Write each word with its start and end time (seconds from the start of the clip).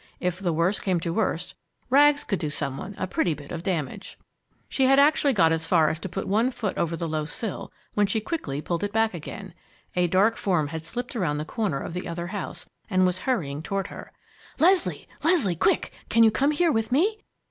If 0.19 0.39
the 0.39 0.51
worst 0.51 0.81
came 0.81 0.99
to 1.01 1.13
worst, 1.13 1.53
Rags 1.91 2.23
could 2.23 2.39
do 2.39 2.49
some 2.49 2.75
one 2.75 2.95
a 2.97 3.05
pretty 3.05 3.35
bit 3.35 3.51
of 3.51 3.61
damage! 3.61 4.17
She 4.67 4.85
had 4.85 4.97
actually 4.97 5.31
got 5.33 5.51
as 5.51 5.67
far 5.67 5.89
as 5.89 5.99
to 5.99 6.09
put 6.09 6.27
one 6.27 6.49
foot 6.49 6.75
over 6.75 6.97
the 6.97 7.07
low 7.07 7.25
sill, 7.25 7.71
when 7.93 8.07
she 8.07 8.19
quickly 8.19 8.61
pulled 8.61 8.83
it 8.83 8.91
back 8.93 9.13
again. 9.13 9.53
A 9.95 10.07
dark 10.07 10.37
form 10.37 10.69
had 10.69 10.83
slipped 10.85 11.15
around 11.15 11.37
the 11.37 11.45
corner 11.45 11.79
of 11.79 11.93
the 11.93 12.07
other 12.07 12.25
house 12.33 12.67
and 12.89 13.05
was 13.05 13.19
hurrying 13.29 13.61
toward 13.61 13.89
her. 13.89 14.11
"Leslie! 14.57 15.07
Leslie! 15.23 15.55
Quick! 15.55 15.93
can 16.09 16.23
you 16.23 16.31
come 16.31 16.49
here 16.49 16.71
with 16.71 16.91
me?" 16.91 17.19